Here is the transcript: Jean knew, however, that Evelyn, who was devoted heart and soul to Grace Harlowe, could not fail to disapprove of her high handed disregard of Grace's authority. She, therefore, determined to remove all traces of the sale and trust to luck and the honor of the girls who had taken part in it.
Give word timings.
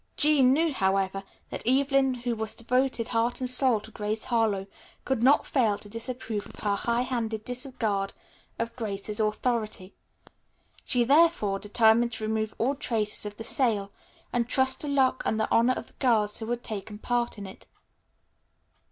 Jean 0.17 0.51
knew, 0.51 0.73
however, 0.73 1.23
that 1.51 1.61
Evelyn, 1.63 2.15
who 2.15 2.33
was 2.35 2.55
devoted 2.55 3.09
heart 3.09 3.39
and 3.39 3.47
soul 3.51 3.79
to 3.79 3.91
Grace 3.91 4.25
Harlowe, 4.25 4.65
could 5.05 5.21
not 5.21 5.45
fail 5.45 5.77
to 5.77 5.87
disapprove 5.87 6.47
of 6.47 6.55
her 6.55 6.73
high 6.75 7.01
handed 7.03 7.45
disregard 7.45 8.11
of 8.57 8.75
Grace's 8.75 9.19
authority. 9.19 9.93
She, 10.85 11.03
therefore, 11.03 11.59
determined 11.59 12.13
to 12.13 12.23
remove 12.23 12.55
all 12.57 12.73
traces 12.73 13.27
of 13.27 13.37
the 13.37 13.43
sale 13.43 13.91
and 14.33 14.49
trust 14.49 14.81
to 14.81 14.87
luck 14.87 15.21
and 15.23 15.39
the 15.39 15.47
honor 15.51 15.73
of 15.73 15.85
the 15.89 15.93
girls 15.99 16.39
who 16.39 16.49
had 16.49 16.63
taken 16.63 16.97
part 16.97 17.37
in 17.37 17.45
it. 17.45 17.67